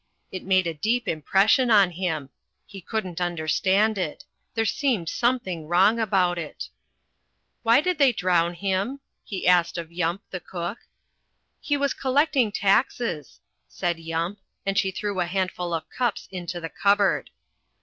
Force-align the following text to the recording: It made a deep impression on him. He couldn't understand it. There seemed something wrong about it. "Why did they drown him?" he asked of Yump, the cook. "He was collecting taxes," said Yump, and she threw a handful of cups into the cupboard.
It 0.31 0.41
made 0.47 0.65
a 0.65 0.73
deep 0.73 1.07
impression 1.07 1.69
on 1.69 1.91
him. 1.91 2.31
He 2.65 2.81
couldn't 2.81 3.21
understand 3.21 3.99
it. 3.99 4.23
There 4.55 4.65
seemed 4.65 5.09
something 5.09 5.67
wrong 5.67 5.99
about 5.99 6.39
it. 6.39 6.69
"Why 7.61 7.81
did 7.81 7.99
they 7.99 8.11
drown 8.11 8.55
him?" 8.55 8.99
he 9.23 9.47
asked 9.47 9.77
of 9.77 9.91
Yump, 9.91 10.23
the 10.31 10.39
cook. 10.39 10.79
"He 11.59 11.77
was 11.77 11.93
collecting 11.93 12.51
taxes," 12.51 13.41
said 13.67 13.99
Yump, 13.99 14.39
and 14.65 14.75
she 14.75 14.89
threw 14.89 15.19
a 15.19 15.25
handful 15.27 15.71
of 15.71 15.87
cups 15.91 16.27
into 16.31 16.59
the 16.59 16.69
cupboard. 16.69 17.29